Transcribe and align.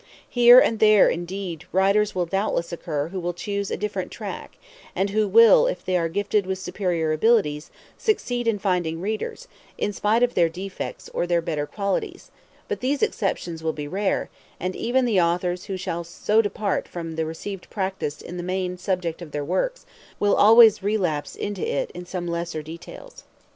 Here 0.27 0.59
and 0.59 0.79
there, 0.79 1.09
indeed, 1.09 1.65
writers 1.71 2.15
will 2.15 2.25
doubtless 2.25 2.73
occur 2.73 3.09
who 3.09 3.19
will 3.19 3.35
choose 3.35 3.69
a 3.69 3.77
different 3.77 4.09
track, 4.11 4.57
and 4.95 5.11
who 5.11 5.27
will, 5.27 5.67
if 5.67 5.85
they 5.85 5.95
are 5.95 6.09
gifted 6.09 6.47
with 6.47 6.57
superior 6.57 7.11
abilities, 7.13 7.69
succeed 7.99 8.47
in 8.47 8.57
finding 8.57 8.99
readers, 8.99 9.47
in 9.77 9.93
spite 9.93 10.23
of 10.23 10.33
their 10.33 10.49
defects 10.49 11.07
or 11.13 11.27
their 11.27 11.39
better 11.39 11.67
qualities; 11.67 12.31
but 12.67 12.79
these 12.79 13.03
exceptions 13.03 13.61
will 13.61 13.73
be 13.73 13.87
rare, 13.87 14.31
and 14.59 14.75
even 14.75 15.05
the 15.05 15.21
authors 15.21 15.65
who 15.65 15.77
shall 15.77 16.03
so 16.03 16.41
depart 16.41 16.87
from 16.87 17.13
the 17.15 17.23
received 17.27 17.69
practice 17.69 18.23
in 18.23 18.37
the 18.37 18.41
main 18.41 18.79
subject 18.79 19.21
of 19.21 19.29
their 19.29 19.45
works, 19.45 19.85
will 20.19 20.33
always 20.33 20.81
relapse 20.81 21.35
into 21.35 21.61
it 21.61 21.91
in 21.91 22.07
some 22.07 22.27
lesser 22.27 22.63
details. 22.63 23.23